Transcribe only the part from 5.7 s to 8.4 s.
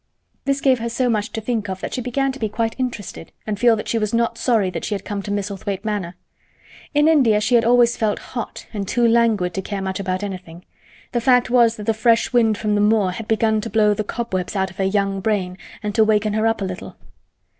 Manor. In India she had always felt